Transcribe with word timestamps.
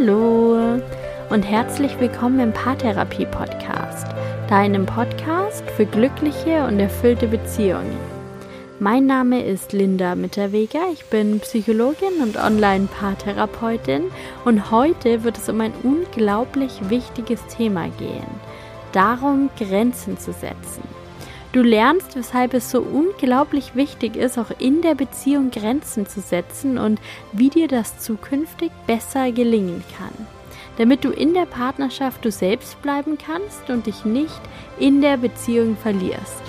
Hallo 0.00 0.80
und 1.28 1.42
herzlich 1.42 1.98
willkommen 1.98 2.38
im 2.40 2.52
Paartherapie 2.52 3.26
Podcast, 3.26 4.06
deinem 4.48 4.86
Podcast 4.86 5.68
für 5.76 5.86
glückliche 5.86 6.64
und 6.66 6.78
erfüllte 6.78 7.26
Beziehungen. 7.26 7.96
Mein 8.78 9.06
Name 9.06 9.44
ist 9.44 9.72
Linda 9.72 10.14
Mitterweger, 10.14 10.82
ich 10.92 11.04
bin 11.06 11.40
Psychologin 11.40 12.22
und 12.22 12.36
Online-Paartherapeutin 12.36 14.04
und 14.44 14.70
heute 14.70 15.24
wird 15.24 15.36
es 15.36 15.48
um 15.48 15.60
ein 15.60 15.72
unglaublich 15.82 16.88
wichtiges 16.88 17.44
Thema 17.46 17.88
gehen, 17.98 18.26
darum 18.92 19.50
Grenzen 19.58 20.16
zu 20.16 20.32
setzen. 20.32 20.82
Du 21.58 21.64
lernst, 21.64 22.14
weshalb 22.14 22.54
es 22.54 22.70
so 22.70 22.80
unglaublich 22.80 23.74
wichtig 23.74 24.14
ist, 24.14 24.38
auch 24.38 24.52
in 24.60 24.80
der 24.80 24.94
Beziehung 24.94 25.50
Grenzen 25.50 26.06
zu 26.06 26.20
setzen 26.20 26.78
und 26.78 27.00
wie 27.32 27.50
dir 27.50 27.66
das 27.66 27.98
zukünftig 27.98 28.70
besser 28.86 29.32
gelingen 29.32 29.82
kann. 29.98 30.12
Damit 30.76 31.02
du 31.02 31.10
in 31.10 31.34
der 31.34 31.46
Partnerschaft 31.46 32.24
du 32.24 32.30
selbst 32.30 32.80
bleiben 32.80 33.18
kannst 33.18 33.70
und 33.70 33.88
dich 33.88 34.04
nicht 34.04 34.40
in 34.78 35.00
der 35.00 35.16
Beziehung 35.16 35.76
verlierst. 35.76 36.42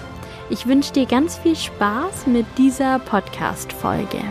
Ich 0.51 0.67
wünsche 0.67 0.93
dir 0.93 1.07
ganz 1.07 1.39
viel 1.39 1.55
Spaß 1.55 2.27
mit 2.27 2.45
dieser 2.59 2.99
Podcast-Folge. 2.99 4.21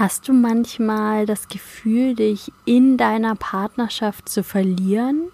Hast 0.00 0.28
du 0.28 0.32
manchmal 0.32 1.26
das 1.26 1.48
Gefühl, 1.48 2.14
dich 2.14 2.50
in 2.64 2.96
deiner 2.96 3.34
Partnerschaft 3.34 4.30
zu 4.30 4.42
verlieren? 4.42 5.28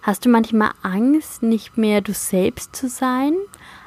Hast 0.00 0.24
du 0.24 0.30
manchmal 0.30 0.70
Angst, 0.80 1.42
nicht 1.42 1.76
mehr 1.76 2.00
du 2.00 2.14
selbst 2.14 2.74
zu 2.74 2.88
sein? 2.88 3.34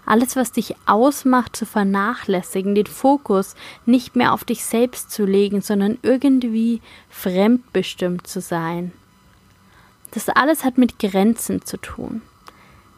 Alles, 0.05 0.35
was 0.35 0.51
dich 0.51 0.75
ausmacht, 0.85 1.55
zu 1.55 1.65
vernachlässigen, 1.65 2.75
den 2.75 2.85
Fokus 2.85 3.55
nicht 3.87 4.15
mehr 4.15 4.33
auf 4.33 4.43
dich 4.43 4.63
selbst 4.63 5.09
zu 5.09 5.25
legen, 5.25 5.61
sondern 5.61 5.97
irgendwie 6.03 6.79
fremdbestimmt 7.09 8.27
zu 8.27 8.39
sein. 8.39 8.91
Das 10.11 10.29
alles 10.29 10.63
hat 10.63 10.77
mit 10.77 10.99
Grenzen 10.99 11.65
zu 11.65 11.77
tun. 11.77 12.21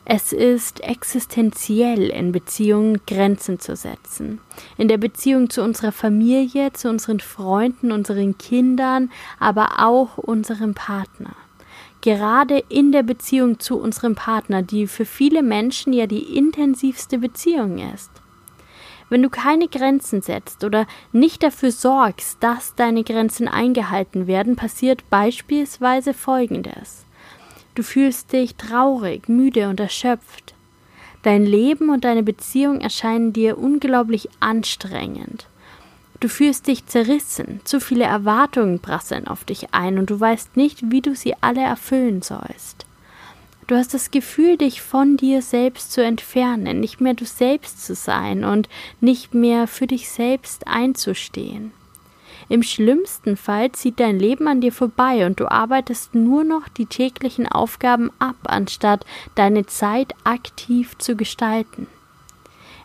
Es 0.08 0.32
ist 0.32 0.82
existenziell, 0.82 2.12
in 2.12 2.32
Beziehungen 2.32 3.02
Grenzen 3.08 3.60
zu 3.60 3.76
setzen. 3.76 4.40
In 4.78 4.88
der 4.88 5.00
Beziehung 5.00 5.50
zu 5.50 5.64
unserer 5.64 5.92
Familie, 5.92 6.72
zu 6.74 6.90
unseren 6.90 7.20
Freunden, 7.20 7.92
unseren 7.92 8.38
Kindern, 8.38 9.10
aber 9.40 9.84
auch 9.84 10.20
unserem 10.20 10.76
Partner. 10.76 11.36
Gerade 12.02 12.64
in 12.70 12.92
der 12.92 13.02
Beziehung 13.02 13.60
zu 13.60 13.80
unserem 13.80 14.14
Partner, 14.14 14.62
die 14.62 14.86
für 14.86 15.06
viele 15.06 15.42
Menschen 15.42 15.92
ja 15.92 16.06
die 16.06 16.38
intensivste 16.38 17.18
Beziehung 17.18 17.80
ist. 17.96 18.12
Wenn 19.10 19.24
du 19.24 19.30
keine 19.30 19.68
Grenzen 19.68 20.22
setzt 20.22 20.64
oder 20.64 20.86
nicht 21.14 21.42
dafür 21.42 21.72
sorgst, 21.72 22.38
dass 22.44 22.76
deine 22.76 23.04
Grenzen 23.04 23.48
eingehalten 23.48 24.28
werden, 24.28 24.56
passiert 24.56 25.10
beispielsweise 25.10 26.14
Folgendes. 26.14 27.05
Du 27.76 27.84
fühlst 27.84 28.32
dich 28.32 28.56
traurig, 28.56 29.28
müde 29.28 29.68
und 29.70 29.80
erschöpft. 29.80 30.56
Dein 31.24 31.46
Leben 31.46 31.90
und 31.90 32.06
deine 32.06 32.24
Beziehung 32.24 32.80
erscheinen 32.80 33.34
dir 33.34 33.58
unglaublich 33.58 34.30
anstrengend. 34.40 35.48
Du 36.22 36.30
fühlst 36.30 36.68
dich 36.68 36.86
zerrissen, 36.86 37.60
zu 37.66 37.82
viele 37.82 38.06
Erwartungen 38.06 38.80
prasseln 38.80 39.28
auf 39.28 39.44
dich 39.44 39.74
ein 39.74 39.98
und 39.98 40.10
du 40.10 40.20
weißt 40.20 40.56
nicht, 40.56 40.90
wie 40.92 41.02
du 41.02 41.16
sie 41.16 41.34
alle 41.42 41.62
erfüllen 41.62 42.22
sollst. 42.22 42.86
Du 43.68 43.76
hast 43.76 43.94
das 43.94 44.12
Gefühl, 44.12 44.58
dich 44.58 44.82
von 44.82 45.18
dir 45.18 45.42
selbst 45.42 45.92
zu 45.92 46.04
entfernen, 46.04 46.80
nicht 46.80 47.02
mehr 47.02 47.16
du 47.16 47.26
selbst 47.26 47.86
zu 47.86 47.96
sein 47.96 48.44
und 48.44 48.70
nicht 49.02 49.34
mehr 49.34 49.68
für 49.68 49.88
dich 49.88 50.10
selbst 50.10 50.68
einzustehen. 50.68 51.72
Im 52.48 52.62
schlimmsten 52.64 53.38
Fall 53.38 53.72
zieht 53.72 54.00
dein 54.00 54.20
Leben 54.20 54.48
an 54.48 54.62
dir 54.62 54.72
vorbei 54.72 55.26
und 55.26 55.40
du 55.40 55.50
arbeitest 55.50 56.14
nur 56.14 56.44
noch 56.44 56.68
die 56.68 56.86
täglichen 56.86 57.48
Aufgaben 57.48 58.12
ab, 58.20 58.36
anstatt 58.44 59.06
deine 59.34 59.66
Zeit 59.66 60.14
aktiv 60.24 60.98
zu 60.98 61.16
gestalten. 61.16 61.88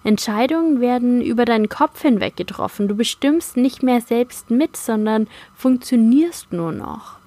Entscheidungen 0.02 0.80
werden 0.80 1.20
über 1.20 1.44
deinen 1.44 1.68
Kopf 1.68 2.00
hinweg 2.00 2.36
getroffen. 2.36 2.88
Du 2.88 2.94
bestimmst 2.94 3.58
nicht 3.58 3.82
mehr 3.82 4.00
selbst 4.00 4.50
mit, 4.50 4.76
sondern 4.76 5.28
funktionierst 5.54 6.52
nur 6.52 6.72
noch. 6.72 7.20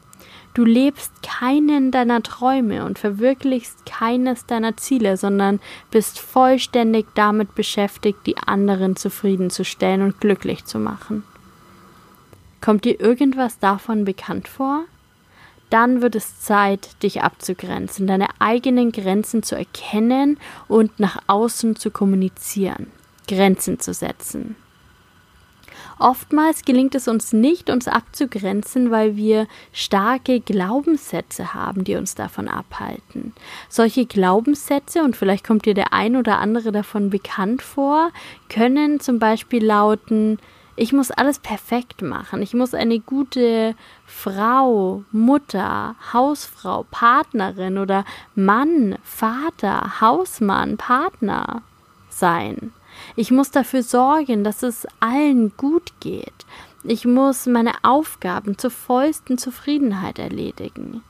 Du 0.56 0.66
lebst 0.66 1.12
keinen 1.24 1.92
deiner 1.92 2.22
Träume 2.22 2.86
und 2.86 3.00
verwirklichst 3.00 3.86
keines 3.88 4.46
deiner 4.46 4.78
Ziele, 4.78 5.18
sondern 5.18 5.60
bist 5.90 6.20
vollständig 6.20 7.08
damit 7.16 7.56
beschäftigt, 7.56 8.20
die 8.26 8.38
anderen 8.38 8.96
zufriedenzustellen 8.96 10.04
und 10.04 10.20
glücklich 10.20 10.66
zu 10.66 10.78
machen. 10.78 11.24
Kommt 12.64 12.86
dir 12.86 13.02
irgendwas 13.02 13.60
davon 13.60 14.06
bekannt 14.06 14.48
vor? 14.48 14.86
Dann 15.70 16.02
wird 16.02 16.16
es 16.16 16.40
Zeit, 16.40 17.04
dich 17.04 17.22
abzugrenzen, 17.22 18.08
deine 18.08 18.28
eigenen 18.40 18.94
Grenzen 18.94 19.44
zu 19.44 19.56
erkennen 19.56 20.40
und 20.70 20.98
nach 20.98 21.18
außen 21.28 21.76
zu 21.76 21.92
kommunizieren, 21.92 22.88
Grenzen 23.28 23.82
zu 23.82 23.94
setzen. 23.94 24.56
Oftmals 26.00 26.64
gelingt 26.64 26.96
es 26.96 27.10
uns 27.10 27.34
nicht, 27.34 27.70
uns 27.70 27.90
abzugrenzen, 27.90 28.92
weil 28.92 29.18
wir 29.18 29.48
starke 29.74 30.40
Glaubenssätze 30.40 31.54
haben, 31.54 31.84
die 31.84 31.96
uns 31.96 32.16
davon 32.16 32.48
abhalten. 32.48 33.34
Solche 33.68 34.06
Glaubenssätze, 34.06 35.04
und 35.04 35.18
vielleicht 35.18 35.46
kommt 35.46 35.66
dir 35.66 35.74
der 35.74 35.92
ein 35.92 36.16
oder 36.16 36.40
andere 36.40 36.72
davon 36.72 37.10
bekannt 37.10 37.62
vor, 37.62 38.12
können 38.48 39.02
zum 39.02 39.20
Beispiel 39.20 39.66
lauten, 39.66 40.40
ich 40.76 40.92
muss 40.92 41.12
alles 41.12 41.40
perfekt 41.40 42.02
machen. 42.02 42.42
Ich 42.42 42.54
muss 42.54 42.74
eine 42.74 43.00
gute 43.00 43.76
Frau, 44.06 45.04
Mutter, 45.12 45.96
Hausfrau, 46.12 46.86
Partnerin 46.90 47.78
oder 47.78 48.06
Mann, 48.36 48.98
Vater, 49.04 50.02
Hausmann, 50.02 50.78
Partner 50.78 51.62
sein. 52.10 52.74
Ich 53.16 53.32
muss 53.32 53.52
dafür 53.52 53.84
sorgen, 53.84 54.44
dass 54.44 54.64
es 54.64 54.88
allen 55.00 55.56
gut 55.58 55.94
geht. 56.00 56.46
Ich 56.84 57.06
muss 57.06 57.46
meine 57.46 57.74
Aufgaben 57.84 58.58
zur 58.58 58.72
vollsten 58.72 59.38
Zufriedenheit 59.38 60.20
erledigen. 60.20 61.04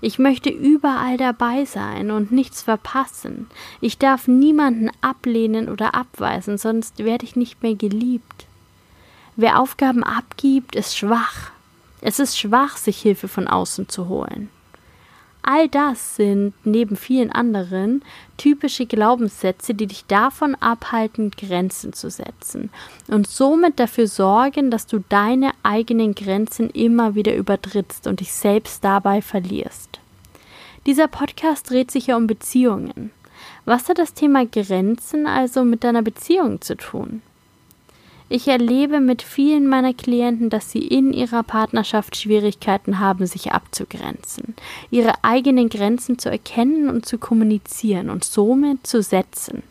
Ich 0.00 0.18
möchte 0.18 0.48
überall 0.48 1.16
dabei 1.16 1.64
sein 1.64 2.12
und 2.12 2.30
nichts 2.30 2.62
verpassen. 2.62 3.48
Ich 3.80 3.98
darf 3.98 4.28
niemanden 4.28 4.90
ablehnen 5.00 5.68
oder 5.68 5.94
abweisen, 5.94 6.56
sonst 6.56 6.98
werde 6.98 7.24
ich 7.24 7.34
nicht 7.34 7.62
mehr 7.62 7.74
geliebt. 7.74 8.47
Wer 9.40 9.60
Aufgaben 9.60 10.02
abgibt, 10.02 10.74
ist 10.74 10.98
schwach. 10.98 11.52
Es 12.00 12.18
ist 12.18 12.36
schwach, 12.36 12.76
sich 12.76 13.00
Hilfe 13.00 13.28
von 13.28 13.46
außen 13.46 13.88
zu 13.88 14.08
holen. 14.08 14.50
All 15.42 15.68
das 15.68 16.16
sind 16.16 16.54
neben 16.64 16.96
vielen 16.96 17.30
anderen 17.30 18.02
typische 18.36 18.84
Glaubenssätze, 18.84 19.74
die 19.74 19.86
dich 19.86 20.06
davon 20.06 20.56
abhalten, 20.56 21.30
Grenzen 21.30 21.92
zu 21.92 22.10
setzen 22.10 22.70
und 23.06 23.28
somit 23.28 23.78
dafür 23.78 24.08
sorgen, 24.08 24.72
dass 24.72 24.88
du 24.88 25.04
deine 25.08 25.52
eigenen 25.62 26.16
Grenzen 26.16 26.68
immer 26.70 27.14
wieder 27.14 27.36
übertrittst 27.36 28.08
und 28.08 28.18
dich 28.18 28.32
selbst 28.32 28.82
dabei 28.82 29.22
verlierst. 29.22 30.00
Dieser 30.84 31.06
Podcast 31.06 31.70
dreht 31.70 31.92
sich 31.92 32.08
ja 32.08 32.16
um 32.16 32.26
Beziehungen. 32.26 33.12
Was 33.64 33.88
hat 33.88 33.98
das 33.98 34.14
Thema 34.14 34.46
Grenzen 34.46 35.28
also 35.28 35.62
mit 35.62 35.84
deiner 35.84 36.02
Beziehung 36.02 36.60
zu 36.60 36.76
tun? 36.76 37.22
Ich 38.30 38.46
erlebe 38.46 39.00
mit 39.00 39.22
vielen 39.22 39.66
meiner 39.66 39.94
Klienten, 39.94 40.50
dass 40.50 40.70
sie 40.70 40.86
in 40.86 41.14
ihrer 41.14 41.42
Partnerschaft 41.42 42.16
Schwierigkeiten 42.16 42.98
haben, 42.98 43.26
sich 43.26 43.52
abzugrenzen, 43.52 44.54
ihre 44.90 45.24
eigenen 45.24 45.70
Grenzen 45.70 46.18
zu 46.18 46.30
erkennen 46.30 46.90
und 46.90 47.06
zu 47.06 47.16
kommunizieren 47.16 48.10
und 48.10 48.24
somit 48.24 48.86
zu 48.86 49.02
setzen. 49.02 49.62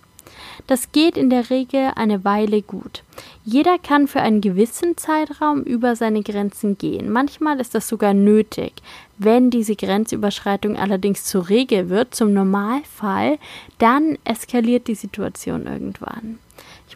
Das 0.66 0.92
geht 0.92 1.18
in 1.18 1.30
der 1.30 1.50
Regel 1.52 1.92
eine 1.96 2.26
Weile 2.26 2.62
gut. 2.62 3.04
Jeder 3.46 3.78
kann 3.78 4.08
für 4.08 4.22
einen 4.22 4.42
gewissen 4.42 4.98
Zeitraum 4.98 5.62
über 5.62 5.96
seine 5.96 6.24
Grenzen 6.24 6.78
gehen. 6.78 7.12
Manchmal 7.12 7.60
ist 7.60 7.76
das 7.76 7.88
sogar 7.88 8.14
nötig. 8.14 8.74
Wenn 9.18 9.50
diese 9.50 9.76
Grenzüberschreitung 9.76 10.76
allerdings 10.76 11.24
zur 11.26 11.48
Regel 11.50 11.90
wird, 11.90 12.16
zum 12.16 12.34
Normalfall, 12.34 13.38
dann 13.78 14.18
eskaliert 14.26 14.88
die 14.88 14.96
Situation 14.96 15.68
irgendwann. 15.68 16.40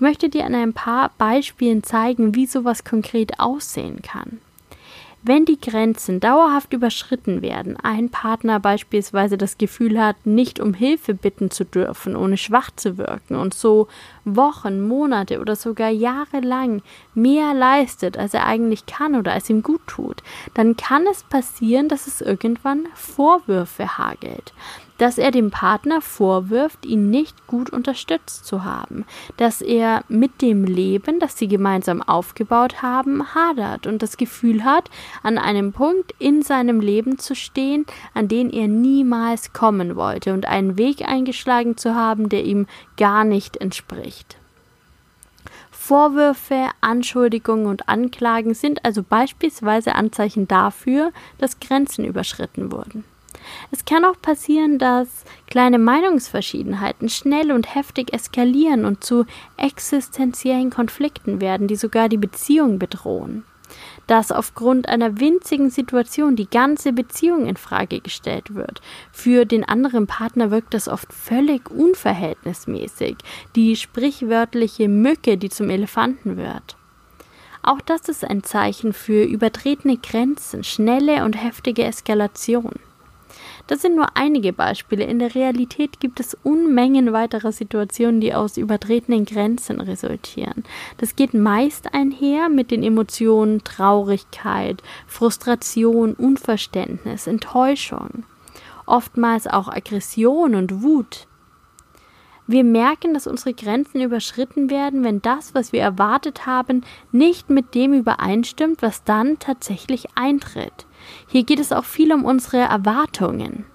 Ich 0.02 0.04
möchte 0.04 0.30
dir 0.30 0.46
an 0.46 0.56
ein 0.56 0.74
paar 0.74 1.12
Beispielen 1.20 1.84
zeigen, 1.84 2.34
wie 2.34 2.48
sowas 2.48 2.84
konkret 2.84 3.40
aussehen 3.40 4.02
kann. 4.02 4.42
Wenn 5.22 5.46
die 5.46 5.62
Grenzen 5.62 6.20
dauerhaft 6.20 6.74
überschritten 6.74 7.44
werden, 7.44 7.78
ein 7.78 8.10
Partner 8.10 8.60
beispielsweise 8.60 9.38
das 9.38 9.60
Gefühl 9.60 10.02
hat, 10.04 10.16
nicht 10.26 10.60
um 10.60 10.74
Hilfe 10.74 11.14
bitten 11.14 11.52
zu 11.52 11.66
dürfen, 11.66 12.16
ohne 12.16 12.38
schwach 12.38 12.72
zu 12.76 12.98
wirken 12.98 13.36
und 13.36 13.54
so 13.54 13.88
Wochen, 14.26 14.88
Monate 14.88 15.40
oder 15.40 15.56
sogar 15.56 15.92
Jahre 15.92 16.40
lang 16.40 16.82
mehr 17.14 17.54
leistet, 17.54 18.18
als 18.18 18.34
er 18.34 18.48
eigentlich 18.48 18.88
kann 18.88 19.14
oder 19.14 19.34
als 19.34 19.52
ihm 19.52 19.62
gut 19.62 19.86
tut, 19.86 20.24
dann 20.56 20.78
kann 20.78 21.06
es 21.12 21.22
passieren, 21.22 21.90
dass 21.90 22.08
es 22.08 22.22
irgendwann 22.22 22.88
Vorwürfe 22.96 24.00
hagelt 24.00 24.52
dass 25.02 25.18
er 25.18 25.32
dem 25.32 25.50
Partner 25.50 26.00
vorwirft, 26.00 26.86
ihn 26.86 27.10
nicht 27.10 27.48
gut 27.48 27.72
unterstützt 27.72 28.46
zu 28.46 28.64
haben, 28.64 29.06
dass 29.36 29.64
er 29.64 30.04
mit 30.10 30.44
dem 30.44 30.64
Leben, 30.64 31.20
das 31.20 31.40
sie 31.40 31.48
gemeinsam 31.48 32.04
aufgebaut 32.04 32.84
haben, 32.84 33.34
hadert 33.34 33.88
und 33.88 34.04
das 34.04 34.16
Gefühl 34.16 34.64
hat, 34.64 34.92
an 35.24 35.40
einem 35.40 35.74
Punkt 35.74 36.14
in 36.20 36.44
seinem 36.44 36.80
Leben 36.80 37.18
zu 37.18 37.34
stehen, 37.34 37.88
an 38.14 38.28
den 38.28 38.52
er 38.52 38.68
niemals 38.68 39.54
kommen 39.54 39.96
wollte 39.96 40.34
und 40.34 40.46
einen 40.46 40.78
Weg 40.78 41.02
eingeschlagen 41.02 41.78
zu 41.78 41.96
haben, 41.96 42.30
der 42.30 42.44
ihm 42.44 42.68
gar 42.96 43.24
nicht 43.24 43.58
entspricht. 43.58 44.38
Vorwürfe, 45.72 46.70
Anschuldigungen 46.80 47.66
und 47.66 47.90
Anklagen 47.90 48.54
sind 48.54 48.86
also 48.86 49.02
beispielsweise 49.02 49.96
Anzeichen 49.96 50.48
dafür, 50.48 51.12
dass 51.40 51.60
Grenzen 51.60 52.06
überschritten 52.06 52.72
wurden. 52.72 53.04
Es 53.72 53.86
kann 53.86 54.06
auch 54.06 54.22
passieren, 54.22 54.80
dass 54.80 55.08
kleine 55.50 55.80
Meinungsverschiedenheiten 55.80 57.10
schnell 57.10 57.52
und 57.52 57.74
heftig 57.74 58.14
eskalieren 58.14 58.86
und 58.86 59.04
zu 59.04 59.26
existenziellen 59.58 60.70
Konflikten 60.70 61.42
werden, 61.42 61.68
die 61.68 61.76
sogar 61.76 62.10
die 62.10 62.18
Beziehung 62.18 62.80
bedrohen 62.80 63.44
dass 64.08 64.32
aufgrund 64.32 64.90
einer 64.90 65.20
winzigen 65.20 65.70
Situation 65.70 66.36
die 66.36 66.50
ganze 66.50 66.94
Beziehung 66.94 67.46
in 67.46 67.56
Frage 67.56 68.02
gestellt 68.02 68.56
wird. 68.56 68.82
Für 69.12 69.46
den 69.46 69.64
anderen 69.64 70.08
Partner 70.08 70.52
wirkt 70.52 70.74
das 70.74 70.88
oft 70.88 71.14
völlig 71.14 71.70
unverhältnismäßig, 71.70 73.18
die 73.56 73.76
sprichwörtliche 73.76 74.90
Mücke, 74.90 75.38
die 75.38 75.50
zum 75.50 75.70
Elefanten 75.70 76.38
wird. 76.38 76.76
Auch 77.64 77.80
das 77.80 78.10
ist 78.10 78.26
ein 78.26 78.44
Zeichen 78.44 78.92
für 78.92 79.24
übertretene 79.24 79.98
Grenzen, 79.98 80.64
schnelle 80.64 81.24
und 81.24 81.42
heftige 81.42 81.84
Eskalation. 81.84 82.74
Das 83.68 83.82
sind 83.82 83.96
nur 83.96 84.16
einige 84.16 84.54
Beispiele. 84.54 85.04
In 85.04 85.20
der 85.20 85.36
Realität 85.36 86.00
gibt 86.00 86.20
es 86.20 86.38
Unmengen 86.44 87.14
weiterer 87.14 87.52
Situationen, 87.52 88.22
die 88.22 88.34
aus 88.34 88.58
übertretenen 88.58 89.26
Grenzen 89.26 89.80
resultieren. 89.80 90.64
Das 90.98 91.16
geht 91.16 91.34
meist 91.34 91.94
einher 91.94 92.50
mit 92.50 92.72
den 92.72 92.84
Emotionen 92.84 93.64
Traurigkeit, 93.64 94.82
Frustration, 95.08 96.14
Unverständnis, 96.14 97.28
Enttäuschung. 97.28 98.24
Oftmals 98.86 99.48
auch 99.48 99.68
Aggression 99.68 100.56
und 100.56 100.82
Wut. 100.82 101.28
Wir 102.48 102.66
merken, 102.66 103.14
dass 103.14 103.28
unsere 103.28 103.54
Grenzen 103.54 104.02
überschritten 104.02 104.70
werden, 104.70 105.06
wenn 105.06 105.22
das, 105.22 105.56
was 105.56 105.72
wir 105.72 105.82
erwartet 105.82 106.46
haben, 106.46 106.84
nicht 107.14 107.50
mit 107.50 107.76
dem 107.76 107.94
übereinstimmt, 107.94 108.82
was 108.82 109.06
dann 109.06 109.40
tatsächlich 109.40 110.08
eintritt. 110.16 110.86
Hier 111.28 111.44
geht 111.44 111.60
es 111.60 111.72
auch 111.72 111.86
viel 111.86 112.14
um 112.14 112.26
unsere 112.26 112.58
Erwartungen. 112.58 113.66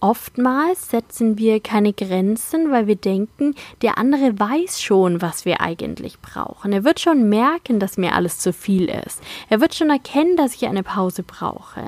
Oftmals 0.00 0.90
setzen 0.90 1.38
wir 1.38 1.60
keine 1.60 1.92
Grenzen, 1.92 2.72
weil 2.72 2.88
wir 2.88 2.96
denken, 2.96 3.54
der 3.82 3.98
andere 3.98 4.36
weiß 4.36 4.82
schon, 4.82 5.22
was 5.22 5.44
wir 5.44 5.60
eigentlich 5.60 6.18
brauchen. 6.20 6.72
Er 6.72 6.82
wird 6.82 6.98
schon 6.98 7.28
merken, 7.28 7.78
dass 7.78 7.96
mir 7.96 8.16
alles 8.16 8.40
zu 8.40 8.52
viel 8.52 8.88
ist. 8.88 9.22
Er 9.48 9.60
wird 9.60 9.76
schon 9.76 9.90
erkennen, 9.90 10.36
dass 10.36 10.56
ich 10.56 10.66
eine 10.66 10.82
Pause 10.82 11.22
brauche. 11.22 11.86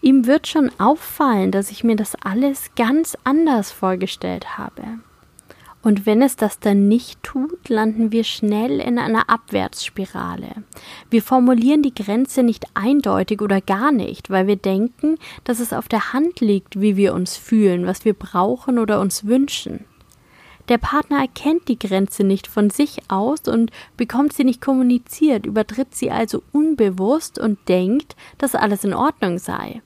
Ihm 0.00 0.26
wird 0.26 0.46
schon 0.46 0.70
auffallen, 0.78 1.50
dass 1.50 1.72
ich 1.72 1.82
mir 1.82 1.96
das 1.96 2.14
alles 2.22 2.70
ganz 2.76 3.16
anders 3.24 3.72
vorgestellt 3.72 4.56
habe. 4.56 5.00
Und 5.88 6.04
wenn 6.04 6.20
es 6.20 6.36
das 6.36 6.60
dann 6.60 6.86
nicht 6.86 7.22
tut, 7.22 7.70
landen 7.70 8.12
wir 8.12 8.22
schnell 8.22 8.78
in 8.78 8.98
einer 8.98 9.30
Abwärtsspirale. 9.30 10.56
Wir 11.08 11.22
formulieren 11.22 11.82
die 11.82 11.94
Grenze 11.94 12.42
nicht 12.42 12.66
eindeutig 12.74 13.40
oder 13.40 13.62
gar 13.62 13.90
nicht, 13.90 14.28
weil 14.28 14.46
wir 14.46 14.56
denken, 14.56 15.16
dass 15.44 15.60
es 15.60 15.72
auf 15.72 15.88
der 15.88 16.12
Hand 16.12 16.40
liegt, 16.40 16.82
wie 16.82 16.98
wir 16.98 17.14
uns 17.14 17.38
fühlen, 17.38 17.86
was 17.86 18.04
wir 18.04 18.12
brauchen 18.12 18.78
oder 18.78 19.00
uns 19.00 19.24
wünschen. 19.24 19.86
Der 20.68 20.76
Partner 20.76 21.20
erkennt 21.20 21.68
die 21.68 21.78
Grenze 21.78 22.22
nicht 22.22 22.48
von 22.48 22.68
sich 22.68 22.98
aus 23.08 23.48
und 23.48 23.70
bekommt 23.96 24.34
sie 24.34 24.44
nicht 24.44 24.60
kommuniziert, 24.60 25.46
übertritt 25.46 25.94
sie 25.94 26.10
also 26.10 26.42
unbewusst 26.52 27.38
und 27.38 27.66
denkt, 27.66 28.14
dass 28.36 28.54
alles 28.54 28.84
in 28.84 28.92
Ordnung 28.92 29.38
sei. 29.38 29.80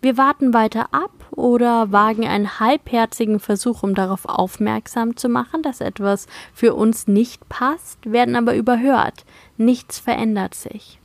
Wir 0.00 0.16
warten 0.16 0.54
weiter 0.54 0.94
ab 0.94 1.10
oder 1.36 1.92
wagen 1.92 2.26
einen 2.26 2.60
halbherzigen 2.60 3.40
Versuch, 3.40 3.82
um 3.82 3.94
darauf 3.94 4.26
aufmerksam 4.26 5.16
zu 5.16 5.28
machen, 5.28 5.62
dass 5.62 5.80
etwas 5.80 6.26
für 6.52 6.74
uns 6.74 7.06
nicht 7.06 7.48
passt, 7.48 8.10
werden 8.10 8.36
aber 8.36 8.54
überhört. 8.54 9.24
Nichts 9.56 9.98
verändert 9.98 10.54
sich. 10.54 11.00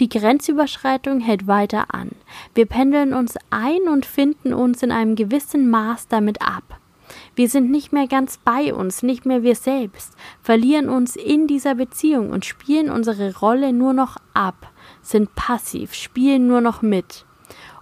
Die 0.00 0.08
Grenzüberschreitung 0.08 1.20
hält 1.20 1.46
weiter 1.46 1.94
an. 1.94 2.10
Wir 2.54 2.66
pendeln 2.66 3.14
uns 3.14 3.36
ein 3.50 3.88
und 3.88 4.06
finden 4.06 4.54
uns 4.54 4.82
in 4.82 4.92
einem 4.92 5.16
gewissen 5.16 5.68
Maß 5.70 6.08
damit 6.08 6.42
ab. 6.42 6.78
Wir 7.34 7.48
sind 7.48 7.70
nicht 7.70 7.92
mehr 7.92 8.06
ganz 8.06 8.38
bei 8.38 8.74
uns, 8.74 9.02
nicht 9.02 9.26
mehr 9.26 9.42
wir 9.42 9.54
selbst, 9.54 10.14
verlieren 10.42 10.88
uns 10.88 11.16
in 11.16 11.46
dieser 11.46 11.74
Beziehung 11.74 12.30
und 12.30 12.44
spielen 12.44 12.90
unsere 12.90 13.36
Rolle 13.38 13.72
nur 13.72 13.92
noch 13.92 14.16
ab, 14.34 14.70
sind 15.02 15.34
passiv, 15.34 15.94
spielen 15.94 16.46
nur 16.46 16.60
noch 16.60 16.82
mit. 16.82 17.24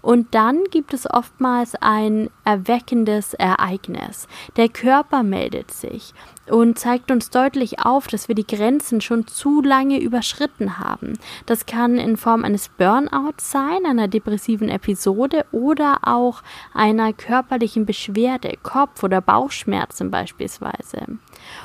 Und 0.02 0.34
dann 0.34 0.64
gibt 0.70 0.94
es 0.94 1.08
oftmals 1.08 1.74
ein 1.76 2.30
erweckendes 2.44 3.34
Ereignis. 3.34 4.26
Der 4.56 4.68
Körper 4.68 5.22
meldet 5.22 5.70
sich 5.70 6.14
und 6.50 6.78
zeigt 6.78 7.10
uns 7.10 7.30
deutlich 7.30 7.80
auf, 7.80 8.06
dass 8.06 8.28
wir 8.28 8.34
die 8.34 8.46
Grenzen 8.46 9.00
schon 9.00 9.26
zu 9.26 9.62
lange 9.62 10.00
überschritten 10.00 10.78
haben. 10.78 11.18
Das 11.46 11.66
kann 11.66 11.98
in 11.98 12.16
Form 12.16 12.44
eines 12.44 12.68
Burnouts 12.68 13.50
sein, 13.50 13.86
einer 13.86 14.08
depressiven 14.08 14.68
Episode 14.68 15.44
oder 15.52 15.98
auch 16.02 16.42
einer 16.74 17.12
körperlichen 17.12 17.86
Beschwerde, 17.86 18.54
Kopf- 18.62 19.02
oder 19.02 19.20
Bauchschmerzen 19.20 20.10
beispielsweise. 20.10 21.18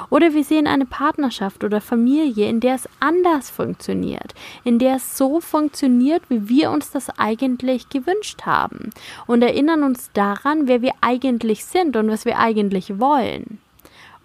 Oder 0.10 0.34
wir 0.34 0.44
sehen 0.44 0.68
eine 0.68 0.86
Partnerschaft 0.86 1.64
oder 1.64 1.82
Familie, 1.82 2.48
in 2.48 2.60
der 2.60 2.76
es 2.76 2.88
anders 3.00 3.50
funktioniert, 3.50 4.34
in 4.64 4.80
der 4.80 4.96
es 4.96 5.18
so 5.18 5.40
funktioniert, 5.42 6.24
wie 6.30 6.48
wir 6.48 6.72
uns 6.72 6.92
das 6.92 7.10
eigentlich 7.18 7.90
gewünscht 7.90 8.44
haben 8.46 8.92
und 9.28 9.42
erinnern 9.42 9.84
uns 9.84 10.12
daran, 10.14 10.68
wer 10.68 10.82
wir 10.82 10.94
eigentlich 11.02 11.66
sind 11.66 11.96
und 11.96 12.10
was 12.10 12.26
wir 12.26 12.40
eigentlich 12.40 13.00
wollen. 13.00 13.60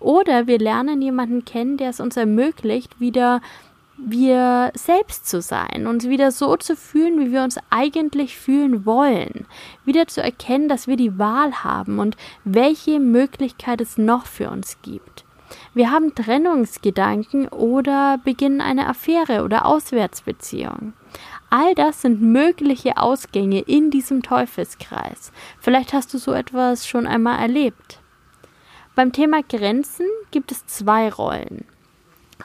Oder 0.00 0.46
wir 0.46 0.58
lernen 0.58 1.02
jemanden 1.02 1.44
kennen, 1.44 1.76
der 1.76 1.90
es 1.90 2.00
uns 2.00 2.16
ermöglicht, 2.16 2.98
wieder 3.00 3.40
wir 4.02 4.72
selbst 4.74 5.28
zu 5.28 5.42
sein, 5.42 5.86
uns 5.86 6.08
wieder 6.08 6.30
so 6.32 6.56
zu 6.56 6.74
fühlen, 6.74 7.20
wie 7.20 7.32
wir 7.32 7.42
uns 7.42 7.58
eigentlich 7.68 8.36
fühlen 8.36 8.86
wollen, 8.86 9.46
wieder 9.84 10.06
zu 10.06 10.22
erkennen, 10.22 10.68
dass 10.68 10.86
wir 10.86 10.96
die 10.96 11.18
Wahl 11.18 11.62
haben 11.62 11.98
und 11.98 12.16
welche 12.44 12.98
Möglichkeit 12.98 13.80
es 13.80 13.98
noch 13.98 14.26
für 14.26 14.50
uns 14.50 14.78
gibt. 14.82 15.24
Wir 15.74 15.90
haben 15.90 16.14
Trennungsgedanken 16.14 17.48
oder 17.48 18.18
beginnen 18.24 18.60
eine 18.60 18.88
Affäre 18.88 19.44
oder 19.44 19.66
Auswärtsbeziehung. 19.66 20.94
All 21.50 21.74
das 21.74 22.02
sind 22.02 22.22
mögliche 22.22 22.96
Ausgänge 22.96 23.60
in 23.60 23.90
diesem 23.90 24.22
Teufelskreis. 24.22 25.32
Vielleicht 25.58 25.92
hast 25.92 26.14
du 26.14 26.18
so 26.18 26.32
etwas 26.32 26.86
schon 26.86 27.06
einmal 27.06 27.40
erlebt. 27.40 27.99
Beim 28.94 29.12
Thema 29.12 29.42
Grenzen 29.42 30.06
gibt 30.30 30.52
es 30.52 30.66
zwei 30.66 31.08
Rollen. 31.10 31.64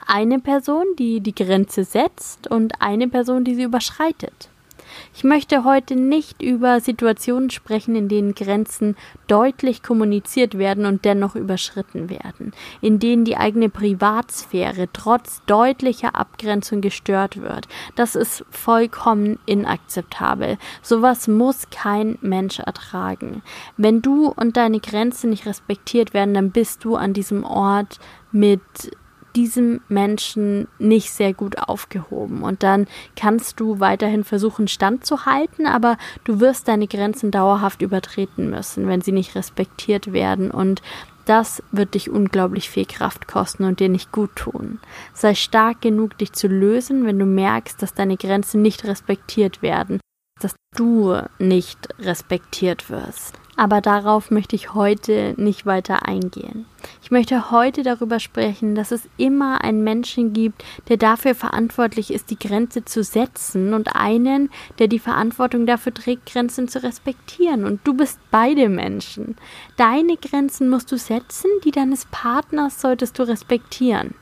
Eine 0.06 0.38
Person, 0.38 0.84
die 0.98 1.20
die 1.20 1.34
Grenze 1.34 1.84
setzt 1.84 2.48
und 2.50 2.80
eine 2.80 3.08
Person, 3.08 3.44
die 3.44 3.54
sie 3.54 3.64
überschreitet. 3.64 4.48
Ich 5.14 5.24
möchte 5.24 5.64
heute 5.64 5.96
nicht 5.96 6.42
über 6.42 6.80
Situationen 6.80 7.50
sprechen, 7.50 7.96
in 7.96 8.08
denen 8.08 8.34
Grenzen 8.34 8.96
deutlich 9.26 9.82
kommuniziert 9.82 10.58
werden 10.58 10.86
und 10.86 11.04
dennoch 11.04 11.36
überschritten 11.36 12.10
werden, 12.10 12.52
in 12.80 12.98
denen 12.98 13.24
die 13.24 13.36
eigene 13.36 13.68
Privatsphäre 13.68 14.88
trotz 14.92 15.42
deutlicher 15.46 16.14
Abgrenzung 16.14 16.80
gestört 16.80 17.40
wird. 17.40 17.68
Das 17.94 18.14
ist 18.14 18.44
vollkommen 18.50 19.38
inakzeptabel. 19.46 20.58
Sowas 20.82 21.28
muss 21.28 21.70
kein 21.70 22.18
Mensch 22.20 22.58
ertragen. 22.58 23.42
Wenn 23.76 24.02
du 24.02 24.28
und 24.28 24.56
deine 24.56 24.80
Grenzen 24.80 25.30
nicht 25.30 25.46
respektiert 25.46 26.14
werden, 26.14 26.34
dann 26.34 26.50
bist 26.50 26.84
du 26.84 26.96
an 26.96 27.12
diesem 27.12 27.44
Ort 27.44 27.98
mit 28.32 28.60
diesem 29.36 29.82
Menschen 29.88 30.66
nicht 30.78 31.12
sehr 31.12 31.34
gut 31.34 31.58
aufgehoben. 31.58 32.42
Und 32.42 32.62
dann 32.62 32.86
kannst 33.16 33.60
du 33.60 33.80
weiterhin 33.80 34.24
versuchen, 34.24 34.66
standzuhalten, 34.66 35.66
aber 35.66 35.98
du 36.24 36.40
wirst 36.40 36.68
deine 36.68 36.86
Grenzen 36.86 37.30
dauerhaft 37.30 37.82
übertreten 37.82 38.48
müssen, 38.48 38.88
wenn 38.88 39.02
sie 39.02 39.12
nicht 39.12 39.34
respektiert 39.34 40.12
werden. 40.12 40.50
Und 40.50 40.80
das 41.26 41.62
wird 41.70 41.94
dich 41.94 42.08
unglaublich 42.08 42.70
viel 42.70 42.86
Kraft 42.86 43.28
kosten 43.28 43.64
und 43.64 43.80
dir 43.80 43.90
nicht 43.90 44.10
gut 44.10 44.34
tun. 44.36 44.78
Sei 45.12 45.34
stark 45.34 45.82
genug, 45.82 46.16
dich 46.16 46.32
zu 46.32 46.48
lösen, 46.48 47.04
wenn 47.04 47.18
du 47.18 47.26
merkst, 47.26 47.82
dass 47.82 47.92
deine 47.92 48.16
Grenzen 48.16 48.62
nicht 48.62 48.84
respektiert 48.84 49.60
werden, 49.60 50.00
dass 50.40 50.54
du 50.76 51.16
nicht 51.38 51.88
respektiert 51.98 52.88
wirst. 52.88 53.38
Aber 53.56 53.80
darauf 53.80 54.30
möchte 54.30 54.54
ich 54.54 54.74
heute 54.74 55.34
nicht 55.38 55.64
weiter 55.64 56.06
eingehen. 56.06 56.66
Ich 57.02 57.10
möchte 57.10 57.50
heute 57.50 57.82
darüber 57.82 58.20
sprechen, 58.20 58.74
dass 58.74 58.90
es 58.90 59.08
immer 59.16 59.64
einen 59.64 59.82
Menschen 59.82 60.34
gibt, 60.34 60.62
der 60.88 60.98
dafür 60.98 61.34
verantwortlich 61.34 62.12
ist, 62.12 62.30
die 62.30 62.38
Grenze 62.38 62.84
zu 62.84 63.02
setzen 63.02 63.72
und 63.72 63.96
einen, 63.96 64.50
der 64.78 64.88
die 64.88 64.98
Verantwortung 64.98 65.64
dafür 65.64 65.94
trägt, 65.94 66.30
Grenzen 66.30 66.68
zu 66.68 66.82
respektieren. 66.82 67.64
Und 67.64 67.80
du 67.84 67.94
bist 67.94 68.18
beide 68.30 68.68
Menschen. 68.68 69.36
Deine 69.76 70.16
Grenzen 70.16 70.68
musst 70.68 70.92
du 70.92 70.98
setzen, 70.98 71.50
die 71.64 71.70
deines 71.70 72.04
Partners 72.06 72.80
solltest 72.80 73.18
du 73.18 73.22
respektieren. 73.22 74.14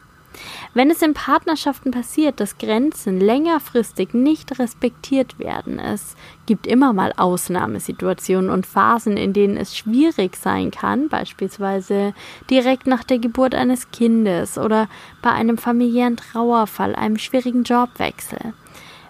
Wenn 0.75 0.91
es 0.91 1.03
in 1.03 1.15
Partnerschaften 1.15 1.91
passiert, 1.91 2.41
dass 2.41 2.59
Grenzen 2.59 3.21
längerfristig 3.21 4.15
nicht 4.15 4.59
respektiert 4.59 5.39
werden, 5.39 5.79
es 5.79 6.17
gibt 6.47 6.67
immer 6.67 6.93
mal 6.93 7.13
Ausnahmesituationen 7.17 8.51
und 8.51 8.67
Phasen, 8.67 9.17
in 9.17 9.33
denen 9.33 9.57
es 9.57 9.77
schwierig 9.77 10.37
sein 10.37 10.71
kann, 10.71 11.09
beispielsweise 11.09 12.15
direkt 12.51 12.87
nach 12.87 13.05
der 13.05 13.19
Geburt 13.19 13.55
eines 13.55 13.91
Kindes 13.91 14.59
oder 14.59 14.89
bei 15.23 15.31
einem 15.31 15.59
familiären 15.59 16.17
Trauerfall, 16.17 16.95
einem 16.95 17.19
schwierigen 17.19 17.63
Jobwechsel. 17.63 18.55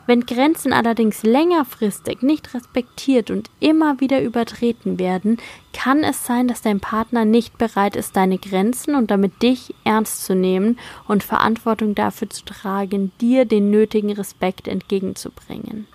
Wenn 0.06 0.26
Grenzen 0.26 0.72
allerdings 0.72 1.22
längerfristig 1.22 2.22
nicht 2.22 2.52
respektiert 2.52 3.30
und 3.30 3.48
immer 3.60 4.00
wieder 4.00 4.22
übertreten 4.22 4.98
werden, 4.98 5.38
kann 5.72 6.04
es 6.04 6.26
sein, 6.26 6.46
dass 6.46 6.60
dein 6.60 6.80
Partner 6.80 7.24
nicht 7.24 7.56
bereit 7.56 7.96
ist, 7.96 8.14
deine 8.16 8.38
Grenzen 8.38 8.94
und 8.94 9.10
damit 9.10 9.42
dich 9.42 9.74
ernst 9.84 10.24
zu 10.24 10.34
nehmen 10.34 10.78
und 11.08 11.22
Verantwortung 11.22 11.94
dafür 11.94 12.28
zu 12.28 12.44
tragen, 12.44 13.12
dir 13.20 13.46
den 13.46 13.70
nötigen 13.70 14.12
Respekt 14.12 14.68
entgegenzubringen. 14.68 15.86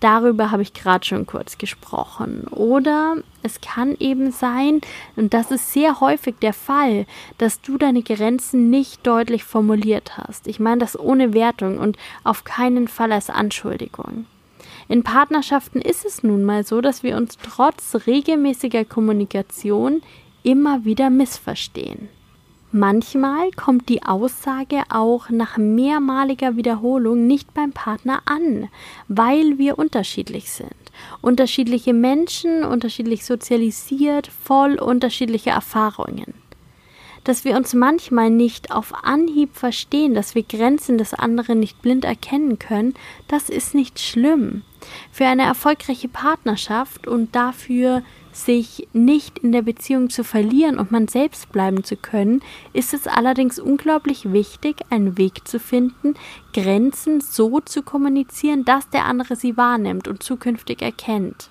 Darüber 0.00 0.50
habe 0.50 0.62
ich 0.62 0.74
gerade 0.74 1.04
schon 1.04 1.26
kurz 1.26 1.56
gesprochen. 1.56 2.46
Oder 2.50 3.16
es 3.42 3.60
kann 3.60 3.96
eben 3.98 4.32
sein, 4.32 4.80
und 5.16 5.32
das 5.32 5.50
ist 5.50 5.72
sehr 5.72 6.00
häufig 6.00 6.34
der 6.42 6.52
Fall, 6.52 7.06
dass 7.38 7.60
du 7.62 7.78
deine 7.78 8.02
Grenzen 8.02 8.70
nicht 8.70 9.06
deutlich 9.06 9.44
formuliert 9.44 10.18
hast. 10.18 10.46
Ich 10.46 10.60
meine 10.60 10.80
das 10.80 10.98
ohne 10.98 11.32
Wertung 11.32 11.78
und 11.78 11.96
auf 12.22 12.44
keinen 12.44 12.88
Fall 12.88 13.12
als 13.12 13.30
Anschuldigung. 13.30 14.26
In 14.88 15.02
Partnerschaften 15.02 15.80
ist 15.80 16.04
es 16.04 16.22
nun 16.22 16.44
mal 16.44 16.64
so, 16.64 16.80
dass 16.80 17.02
wir 17.02 17.16
uns 17.16 17.38
trotz 17.42 18.06
regelmäßiger 18.06 18.84
Kommunikation 18.84 20.02
immer 20.42 20.84
wieder 20.84 21.08
missverstehen. 21.08 22.08
Manchmal 22.76 23.52
kommt 23.52 23.88
die 23.88 24.02
Aussage 24.02 24.82
auch 24.88 25.30
nach 25.30 25.58
mehrmaliger 25.58 26.56
Wiederholung 26.56 27.28
nicht 27.28 27.54
beim 27.54 27.70
Partner 27.70 28.22
an, 28.24 28.68
weil 29.06 29.58
wir 29.58 29.78
unterschiedlich 29.78 30.50
sind. 30.50 30.74
Unterschiedliche 31.20 31.92
Menschen, 31.92 32.64
unterschiedlich 32.64 33.24
sozialisiert, 33.24 34.26
voll 34.26 34.80
unterschiedliche 34.80 35.50
Erfahrungen. 35.50 36.34
Dass 37.22 37.44
wir 37.44 37.56
uns 37.56 37.74
manchmal 37.74 38.30
nicht 38.30 38.72
auf 38.72 39.04
Anhieb 39.04 39.54
verstehen, 39.54 40.14
dass 40.14 40.34
wir 40.34 40.42
Grenzen 40.42 40.98
des 40.98 41.14
anderen 41.14 41.60
nicht 41.60 41.80
blind 41.80 42.04
erkennen 42.04 42.58
können, 42.58 42.94
das 43.28 43.50
ist 43.50 43.76
nicht 43.76 44.00
schlimm. 44.00 44.62
Für 45.12 45.26
eine 45.26 45.44
erfolgreiche 45.44 46.08
Partnerschaft 46.08 47.06
und 47.06 47.36
dafür 47.36 48.02
sich 48.34 48.88
nicht 48.92 49.38
in 49.38 49.52
der 49.52 49.62
Beziehung 49.62 50.10
zu 50.10 50.24
verlieren 50.24 50.78
und 50.78 50.90
man 50.90 51.08
selbst 51.08 51.52
bleiben 51.52 51.84
zu 51.84 51.96
können, 51.96 52.42
ist 52.72 52.92
es 52.92 53.06
allerdings 53.06 53.58
unglaublich 53.58 54.32
wichtig, 54.32 54.76
einen 54.90 55.16
Weg 55.16 55.46
zu 55.46 55.60
finden, 55.60 56.14
Grenzen 56.52 57.20
so 57.20 57.60
zu 57.60 57.82
kommunizieren, 57.82 58.64
dass 58.64 58.90
der 58.90 59.04
andere 59.04 59.36
sie 59.36 59.56
wahrnimmt 59.56 60.08
und 60.08 60.22
zukünftig 60.22 60.82
erkennt. 60.82 61.50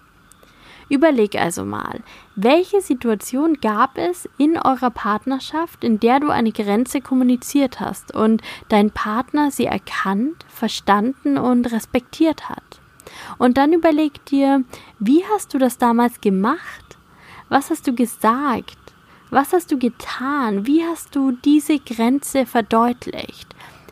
Überleg 0.90 1.36
also 1.36 1.64
mal, 1.64 2.02
welche 2.36 2.82
Situation 2.82 3.58
gab 3.62 3.98
es 3.98 4.28
in 4.38 4.58
eurer 4.58 4.92
Partnerschaft, 4.92 5.84
in 5.84 6.00
der 6.00 6.20
du 6.20 6.30
eine 6.30 6.52
Grenze 6.52 7.00
kommuniziert 7.00 7.80
hast 7.80 8.14
und 8.14 8.42
dein 8.68 8.92
Partner 8.92 9.50
sie 9.50 9.66
erkannt, 9.66 10.46
verstanden 10.50 11.38
und 11.38 11.72
respektiert 11.72 12.50
hat? 12.50 12.83
Und 13.38 13.58
dann 13.58 13.74
überleg 13.74 14.26
dir, 14.26 14.64
wie 15.00 15.24
hast 15.34 15.54
du 15.54 15.58
das 15.58 15.78
damals 15.78 16.22
gemacht? 16.22 16.98
Was 17.50 17.70
hast 17.70 17.88
du 17.88 17.94
gesagt? 17.94 18.78
Was 19.30 19.54
hast 19.54 19.72
du 19.72 19.78
getan? 19.78 20.68
Wie 20.68 20.84
hast 20.84 21.16
du 21.16 21.32
diese 21.32 21.80
Grenze 21.80 22.46
verdeutlicht? 22.46 23.48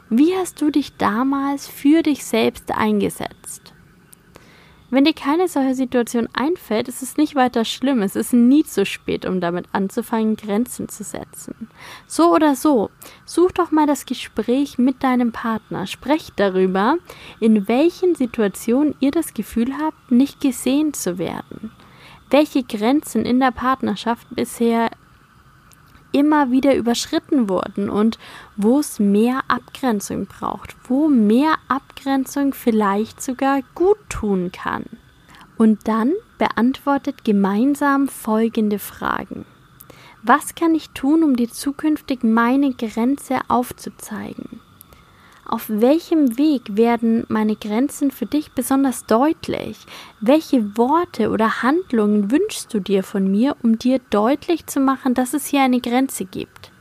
Wie 0.10 0.36
hast 0.36 0.62
du 0.62 0.69
dich 0.69 0.98
damals 0.98 1.67
für 1.67 2.03
dich 2.03 2.25
selbst 2.25 2.71
eingesetzt? 2.71 3.60
Wenn 4.93 5.05
dir 5.05 5.13
keine 5.13 5.48
solche 5.48 5.74
Situation 5.74 6.27
einfällt, 6.33 6.89
ist 6.89 7.01
es 7.01 7.15
nicht 7.15 7.33
weiter 7.33 7.63
schlimm. 7.63 8.01
Es 8.01 8.17
ist 8.17 8.33
nie 8.33 8.65
zu 8.65 8.86
spät, 8.86 9.25
um 9.25 9.39
damit 9.39 9.65
anzufangen, 9.71 10.36
Grenzen 10.36 10.89
zu 10.89 11.05
setzen. 11.05 11.69
So 12.07 12.36
oder 12.36 12.55
so, 12.55 12.89
such 13.24 13.53
doch 13.53 13.71
mal 13.71 13.88
das 13.88 14.05
Gespräch 14.05 14.77
mit 14.77 15.01
deinem 15.01 15.31
Partner. 15.31 15.88
Sprecht 15.88 16.33
darüber, 16.36 16.98
in 17.39 17.69
welchen 17.69 18.15
Situationen 18.15 18.93
ihr 19.00 19.12
das 19.12 19.33
Gefühl 19.33 19.71
habt, 19.81 20.12
nicht 20.12 20.41
gesehen 20.41 20.93
zu 20.93 21.17
werden. 21.17 21.71
Welche 22.29 22.63
Grenzen 22.63 23.25
in 23.25 23.39
der 23.39 23.51
Partnerschaft 23.51 24.27
bisher 24.31 24.89
immer 26.11 26.51
wieder 26.51 26.75
überschritten 26.75 27.49
wurden 27.49 27.89
und 27.89 28.17
wo 28.55 28.79
es 28.79 28.99
mehr 28.99 29.41
Abgrenzung 29.47 30.25
braucht, 30.25 30.75
wo 30.87 31.07
mehr 31.07 31.55
Abgrenzung 31.67 32.53
vielleicht 32.53 33.21
sogar 33.21 33.61
gut 33.75 33.97
tun 34.09 34.51
kann. 34.51 34.85
Und 35.57 35.87
dann 35.87 36.13
beantwortet 36.37 37.23
gemeinsam 37.23 38.07
folgende 38.07 38.79
Fragen. 38.79 39.45
Was 40.23 40.55
kann 40.55 40.73
ich 40.75 40.91
tun, 40.91 41.23
um 41.23 41.35
dir 41.35 41.49
zukünftig 41.49 42.23
meine 42.23 42.73
Grenze 42.73 43.39
aufzuzeigen? 43.47 44.60
Auf 45.51 45.65
welchem 45.67 46.38
Weg 46.38 46.77
werden 46.77 47.25
meine 47.27 47.58
Grenzen 47.58 48.10
für 48.10 48.25
dich 48.25 48.53
besonders 48.53 49.05
deutlich? 49.05 49.77
Welche 50.22 50.77
Worte 50.77 51.29
oder 51.29 51.62
Handlungen 51.62 52.31
wünschst 52.31 52.74
du 52.74 52.79
dir 52.79 53.03
von 53.03 53.29
mir, 53.29 53.58
um 53.62 53.77
dir 53.77 54.00
deutlich 54.12 54.65
zu 54.67 54.79
machen, 54.79 55.13
dass 55.13 55.34
es 55.34 55.48
hier 55.48 55.62
eine 55.62 55.81
Grenze 55.81 56.24
gibt? 56.24 56.72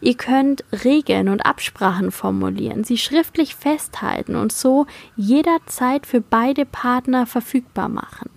Ihr 0.00 0.16
könnt 0.16 0.64
Regeln 0.84 1.28
und 1.28 1.46
Absprachen 1.46 2.10
formulieren, 2.10 2.82
sie 2.82 2.98
schriftlich 2.98 3.54
festhalten 3.54 4.34
und 4.34 4.50
so 4.50 4.86
jederzeit 5.14 6.04
für 6.04 6.20
beide 6.20 6.66
Partner 6.66 7.26
verfügbar 7.26 7.88
machen. 7.88 8.28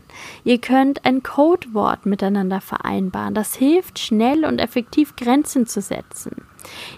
Ihr 0.44 0.60
könnt 0.60 1.06
ein 1.06 1.24
Codewort 1.24 2.06
miteinander 2.06 2.62
vereinbaren, 2.62 3.34
das 3.34 3.56
hilft, 3.56 4.00
schnell 4.00 4.46
und 4.46 4.60
effektiv 4.60 5.16
Grenzen 5.16 5.68
zu 5.68 5.82
setzen. 5.82 6.46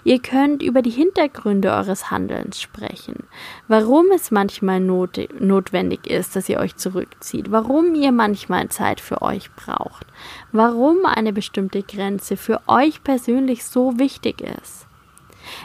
Ihr 0.04 0.20
könnt 0.20 0.62
über 0.62 0.82
die 0.82 0.90
Hintergründe 0.90 1.72
eures 1.72 2.10
Handelns 2.10 2.60
sprechen, 2.60 3.24
warum 3.68 4.06
es 4.14 4.30
manchmal 4.30 4.80
not 4.80 5.18
notwendig 5.38 6.06
ist, 6.06 6.36
dass 6.36 6.48
ihr 6.48 6.58
euch 6.58 6.76
zurückzieht, 6.76 7.50
warum 7.50 7.94
ihr 7.94 8.12
manchmal 8.12 8.68
Zeit 8.68 9.00
für 9.00 9.22
euch 9.22 9.50
braucht, 9.52 10.06
warum 10.52 11.04
eine 11.04 11.32
bestimmte 11.32 11.82
Grenze 11.82 12.36
für 12.36 12.62
euch 12.66 13.02
persönlich 13.04 13.64
so 13.64 13.98
wichtig 13.98 14.40
ist. 14.40 14.87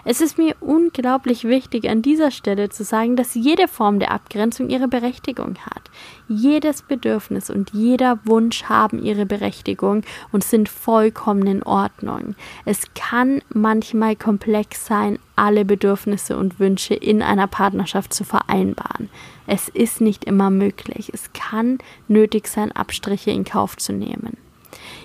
Es 0.06 0.22
ist 0.22 0.38
mir 0.38 0.56
unglaublich 0.60 1.44
wichtig, 1.46 1.90
an 1.90 2.02
dieser 2.02 2.32
Stelle 2.32 2.70
zu 2.70 2.84
sagen, 2.84 3.16
dass 3.16 3.34
jede 3.34 3.68
Form 3.68 4.00
der 4.00 4.12
Abgrenzung 4.12 4.70
ihre 4.70 4.88
Berechtigung 4.88 5.58
hat. 5.66 5.90
Jedes 6.28 6.82
Bedürfnis 6.82 7.50
und 7.50 7.72
jeder 7.74 8.20
Wunsch 8.26 8.64
haben 8.64 9.04
ihre 9.04 9.26
Berechtigung 9.26 10.04
und 10.32 10.44
sind 10.44 10.70
vollkommen 10.70 11.48
in 11.48 11.64
Ordnung. 11.64 12.36
Es 12.66 12.94
kann 12.96 13.42
manchmal 13.54 14.16
komplex 14.16 14.86
sein, 14.86 15.20
alle 15.36 15.66
Bedürfnisse 15.66 16.38
und 16.38 16.60
Wünsche 16.60 16.94
in 16.94 17.22
einer 17.22 17.48
Partnerschaft 17.48 18.14
zu 18.14 18.24
vereinbaren. 18.24 19.10
Es 19.48 19.68
ist 19.68 20.02
nicht 20.02 20.24
immer 20.26 20.50
möglich. 20.50 21.12
Es 21.14 21.34
kann 21.34 21.80
nötig 22.08 22.48
sein, 22.48 22.72
Abstriche 22.72 23.32
in 23.32 23.44
Kauf 23.44 23.78
zu 23.78 23.94
nehmen. 23.94 24.38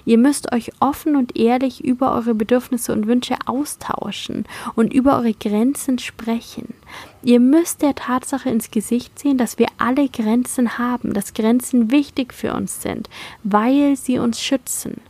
Ihr 0.08 0.16
müsst 0.16 0.54
euch 0.54 0.70
offen 0.80 1.16
und 1.16 1.36
ehrlich 1.36 1.84
über 1.84 2.14
eure 2.14 2.34
Bedürfnisse 2.34 2.94
und 2.94 3.06
Wünsche 3.06 3.36
austauschen 3.44 4.46
und 4.74 4.90
über 4.90 5.18
eure 5.18 5.34
Grenzen 5.34 5.98
sprechen. 5.98 6.72
Ihr 7.22 7.40
müsst 7.40 7.82
der 7.82 7.94
Tatsache 7.94 8.48
ins 8.48 8.70
Gesicht 8.70 9.18
sehen, 9.18 9.36
dass 9.36 9.58
wir 9.58 9.66
alle 9.76 10.08
Grenzen 10.08 10.78
haben, 10.78 11.12
dass 11.12 11.34
Grenzen 11.34 11.90
wichtig 11.90 12.32
für 12.32 12.54
uns 12.54 12.80
sind, 12.80 13.10
weil 13.44 13.96
sie 13.96 14.18
uns 14.18 14.40
schützen 14.40 15.02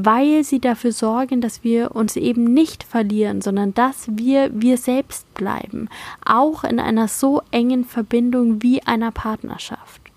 weil 0.00 0.44
sie 0.44 0.60
dafür 0.60 0.92
sorgen, 0.92 1.40
dass 1.40 1.64
wir 1.64 1.96
uns 1.96 2.14
eben 2.14 2.44
nicht 2.44 2.84
verlieren, 2.84 3.42
sondern 3.42 3.74
dass 3.74 4.06
wir 4.12 4.50
wir 4.54 4.78
selbst 4.78 5.32
bleiben, 5.34 5.88
auch 6.24 6.62
in 6.62 6.78
einer 6.78 7.08
so 7.08 7.42
engen 7.50 7.84
Verbindung 7.84 8.62
wie 8.62 8.80
einer 8.84 9.10
Partnerschaft. 9.10 10.07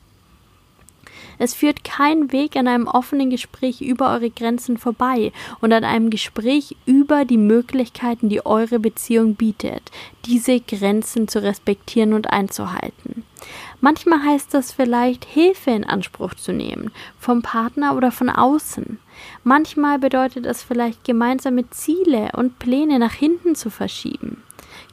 Es 1.41 1.55
führt 1.55 1.83
kein 1.83 2.31
Weg 2.31 2.55
an 2.55 2.67
einem 2.67 2.85
offenen 2.85 3.31
Gespräch 3.31 3.81
über 3.81 4.11
eure 4.11 4.29
Grenzen 4.29 4.77
vorbei 4.77 5.31
und 5.59 5.73
an 5.73 5.83
einem 5.83 6.11
Gespräch 6.11 6.75
über 6.85 7.25
die 7.25 7.39
Möglichkeiten, 7.39 8.29
die 8.29 8.45
eure 8.45 8.77
Beziehung 8.77 9.33
bietet, 9.33 9.81
diese 10.25 10.59
Grenzen 10.59 11.27
zu 11.27 11.41
respektieren 11.41 12.13
und 12.13 12.31
einzuhalten. 12.31 13.23
Manchmal 13.79 14.23
heißt 14.23 14.53
das 14.53 14.71
vielleicht, 14.71 15.25
Hilfe 15.25 15.71
in 15.71 15.83
Anspruch 15.83 16.35
zu 16.35 16.53
nehmen, 16.53 16.91
vom 17.17 17.41
Partner 17.41 17.97
oder 17.97 18.11
von 18.11 18.29
außen. 18.29 18.99
Manchmal 19.43 19.97
bedeutet 19.97 20.45
es 20.45 20.61
vielleicht, 20.61 21.03
gemeinsame 21.05 21.67
Ziele 21.71 22.29
und 22.33 22.59
Pläne 22.59 22.99
nach 22.99 23.13
hinten 23.13 23.55
zu 23.55 23.71
verschieben. 23.71 24.43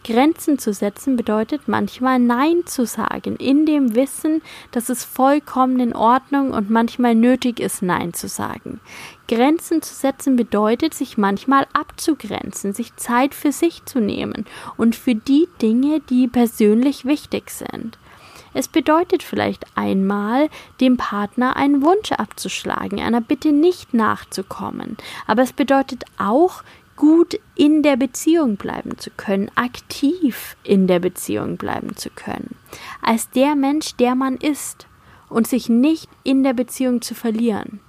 Grenzen 0.04 0.58
zu 0.58 0.72
setzen 0.72 1.16
bedeutet 1.16 1.68
manchmal 1.68 2.18
Nein 2.18 2.62
zu 2.66 2.86
sagen, 2.86 3.36
in 3.36 3.66
dem 3.66 3.94
Wissen, 3.94 4.42
dass 4.70 4.88
es 4.88 5.04
vollkommen 5.04 5.80
in 5.80 5.94
Ordnung 5.94 6.52
und 6.52 6.70
manchmal 6.70 7.14
nötig 7.14 7.60
ist, 7.60 7.82
Nein 7.82 8.14
zu 8.14 8.28
sagen. 8.28 8.80
Grenzen 9.28 9.82
zu 9.82 9.94
setzen 9.94 10.36
bedeutet, 10.36 10.94
sich 10.94 11.18
manchmal 11.18 11.66
abzugrenzen, 11.72 12.72
sich 12.72 12.96
Zeit 12.96 13.34
für 13.34 13.52
sich 13.52 13.84
zu 13.84 14.00
nehmen 14.00 14.46
und 14.76 14.96
für 14.96 15.14
die 15.14 15.48
Dinge, 15.60 16.00
die 16.08 16.28
persönlich 16.28 17.04
wichtig 17.04 17.50
sind. 17.50 17.98
Es 18.54 18.66
bedeutet 18.66 19.22
vielleicht 19.22 19.66
einmal, 19.76 20.48
dem 20.80 20.96
Partner 20.96 21.56
einen 21.56 21.82
Wunsch 21.82 22.12
abzuschlagen, 22.12 23.00
einer 23.00 23.20
Bitte 23.20 23.52
nicht 23.52 23.94
nachzukommen. 23.94 24.96
Aber 25.26 25.42
es 25.42 25.52
bedeutet 25.52 26.04
auch, 26.18 26.62
gut 26.98 27.38
in 27.54 27.82
der 27.82 27.96
Beziehung 27.96 28.56
bleiben 28.56 28.98
zu 28.98 29.10
können, 29.10 29.50
aktiv 29.54 30.56
in 30.64 30.88
der 30.88 30.98
Beziehung 30.98 31.56
bleiben 31.56 31.96
zu 31.96 32.10
können, 32.10 32.56
als 33.00 33.30
der 33.30 33.54
Mensch, 33.54 33.94
der 33.96 34.16
man 34.16 34.36
ist 34.36 34.86
und 35.28 35.46
sich 35.46 35.68
nicht 35.68 36.10
in 36.24 36.42
der 36.42 36.54
Beziehung 36.54 37.00
zu 37.00 37.14
verlieren. 37.14 37.80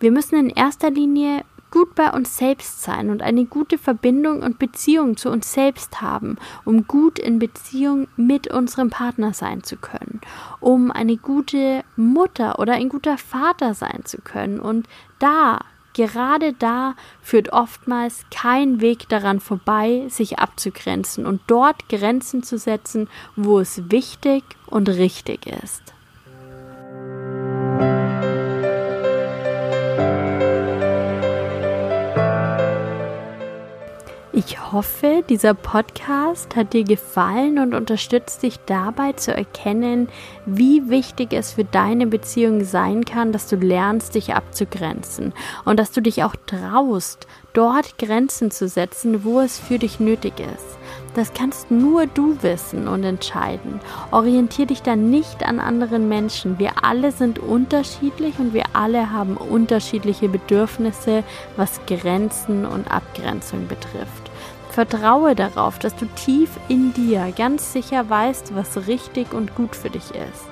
Wir 0.00 0.10
müssen 0.10 0.36
in 0.36 0.48
erster 0.48 0.90
Linie 0.90 1.44
gut 1.70 1.94
bei 1.94 2.10
uns 2.10 2.38
selbst 2.38 2.82
sein 2.82 3.10
und 3.10 3.20
eine 3.20 3.44
gute 3.44 3.76
Verbindung 3.76 4.42
und 4.42 4.58
Beziehung 4.58 5.18
zu 5.18 5.28
uns 5.30 5.52
selbst 5.52 6.00
haben, 6.00 6.38
um 6.64 6.86
gut 6.86 7.18
in 7.18 7.38
Beziehung 7.38 8.08
mit 8.16 8.48
unserem 8.48 8.88
Partner 8.88 9.34
sein 9.34 9.62
zu 9.62 9.76
können, 9.76 10.22
um 10.60 10.90
eine 10.90 11.18
gute 11.18 11.84
Mutter 11.96 12.58
oder 12.58 12.72
ein 12.72 12.88
guter 12.88 13.18
Vater 13.18 13.74
sein 13.74 14.00
zu 14.04 14.22
können 14.22 14.58
und 14.58 14.88
da 15.18 15.60
Gerade 15.98 16.52
da 16.52 16.94
führt 17.20 17.52
oftmals 17.52 18.24
kein 18.30 18.80
Weg 18.80 19.08
daran 19.08 19.40
vorbei, 19.40 20.04
sich 20.08 20.38
abzugrenzen 20.38 21.26
und 21.26 21.40
dort 21.48 21.88
Grenzen 21.88 22.44
zu 22.44 22.56
setzen, 22.56 23.08
wo 23.34 23.58
es 23.58 23.90
wichtig 23.90 24.44
und 24.66 24.88
richtig 24.88 25.48
ist. 25.48 25.82
Hoffe, 34.72 35.24
dieser 35.28 35.54
Podcast 35.54 36.56
hat 36.56 36.72
dir 36.72 36.84
gefallen 36.84 37.58
und 37.58 37.74
unterstützt 37.74 38.42
dich 38.42 38.58
dabei 38.66 39.12
zu 39.12 39.34
erkennen, 39.34 40.08
wie 40.46 40.88
wichtig 40.90 41.32
es 41.32 41.52
für 41.52 41.64
deine 41.64 42.06
Beziehung 42.06 42.64
sein 42.64 43.04
kann, 43.04 43.32
dass 43.32 43.48
du 43.48 43.56
lernst, 43.56 44.14
dich 44.14 44.34
abzugrenzen 44.34 45.32
und 45.64 45.78
dass 45.78 45.92
du 45.92 46.00
dich 46.00 46.24
auch 46.24 46.34
traust, 46.46 47.26
dort 47.52 47.98
Grenzen 47.98 48.50
zu 48.50 48.68
setzen, 48.68 49.24
wo 49.24 49.40
es 49.40 49.58
für 49.58 49.78
dich 49.78 50.00
nötig 50.00 50.34
ist. 50.40 50.78
Das 51.14 51.32
kannst 51.32 51.70
nur 51.70 52.06
du 52.06 52.36
wissen 52.42 52.86
und 52.86 53.02
entscheiden. 53.02 53.80
Orientier 54.10 54.66
dich 54.66 54.82
dann 54.82 55.10
nicht 55.10 55.44
an 55.44 55.58
anderen 55.58 56.08
Menschen. 56.08 56.58
Wir 56.58 56.84
alle 56.84 57.12
sind 57.12 57.38
unterschiedlich 57.38 58.38
und 58.38 58.54
wir 58.54 58.64
alle 58.74 59.10
haben 59.10 59.36
unterschiedliche 59.36 60.28
Bedürfnisse, 60.28 61.24
was 61.56 61.80
Grenzen 61.86 62.64
und 62.64 62.90
Abgrenzung 62.90 63.66
betrifft. 63.66 64.27
Vertraue 64.78 65.34
darauf, 65.34 65.80
dass 65.80 65.96
du 65.96 66.06
tief 66.06 66.50
in 66.68 66.94
dir 66.94 67.32
ganz 67.36 67.72
sicher 67.72 68.08
weißt, 68.08 68.54
was 68.54 68.86
richtig 68.86 69.34
und 69.34 69.56
gut 69.56 69.74
für 69.74 69.90
dich 69.90 70.12
ist. 70.12 70.46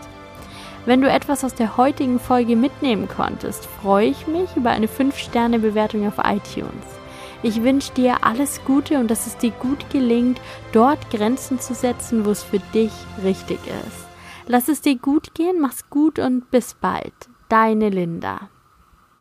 Wenn 0.85 1.01
du 1.01 1.09
etwas 1.09 1.45
aus 1.45 1.55
der 1.55 1.77
heutigen 1.77 2.19
Folge 2.19 2.57
mitnehmen 2.57 3.07
konntest, 3.07 3.67
freue 3.81 4.09
ich 4.09 4.27
mich 4.27 4.57
über 4.57 4.71
eine 4.71 4.89
5-Sterne-Bewertung 4.89 6.09
auf 6.09 6.19
iTunes. 6.19 6.73
Ich 7.45 7.63
wünsche 7.63 7.93
dir 7.93 8.25
alles 8.25 8.65
Gute 8.65 8.99
und 8.99 9.13
dass 9.13 9.29
es 9.29 9.37
dir 9.37 9.53
gut 9.53 9.89
gelingt, 9.91 10.41
dort 10.73 11.09
Grenzen 11.11 11.61
zu 11.61 11.73
setzen, 11.73 12.27
wo 12.27 12.31
es 12.31 12.43
für 12.43 12.59
dich 12.75 12.91
richtig 13.23 13.61
ist. 13.65 14.09
Lass 14.49 14.67
es 14.67 14.81
dir 14.81 14.97
gut 14.97 15.35
gehen, 15.35 15.61
mach's 15.61 15.89
gut 15.89 16.19
und 16.19 16.51
bis 16.51 16.75
bald. 16.75 17.15
Deine 17.49 17.91
Linda. 17.91 18.49